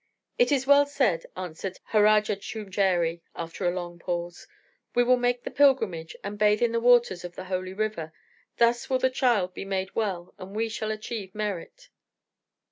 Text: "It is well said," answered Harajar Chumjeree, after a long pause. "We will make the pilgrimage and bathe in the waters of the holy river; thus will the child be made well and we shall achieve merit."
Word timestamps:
"It 0.39 0.51
is 0.51 0.65
well 0.65 0.87
said," 0.87 1.27
answered 1.37 1.79
Harajar 1.91 2.35
Chumjeree, 2.39 3.21
after 3.35 3.67
a 3.67 3.71
long 3.75 3.99
pause. 3.99 4.47
"We 4.95 5.03
will 5.03 5.15
make 5.15 5.43
the 5.43 5.51
pilgrimage 5.51 6.15
and 6.23 6.39
bathe 6.39 6.63
in 6.63 6.71
the 6.71 6.79
waters 6.79 7.23
of 7.23 7.35
the 7.35 7.43
holy 7.45 7.73
river; 7.73 8.11
thus 8.57 8.89
will 8.89 8.97
the 8.97 9.11
child 9.11 9.53
be 9.53 9.63
made 9.63 9.93
well 9.93 10.33
and 10.39 10.55
we 10.55 10.69
shall 10.69 10.89
achieve 10.89 11.35
merit." 11.35 11.91